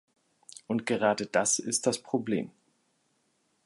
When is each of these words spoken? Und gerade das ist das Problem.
Und 0.65 0.87
gerade 0.87 1.27
das 1.27 1.59
ist 1.59 1.85
das 1.85 2.01
Problem. 2.01 2.49